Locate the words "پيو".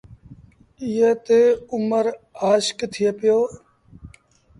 3.19-3.39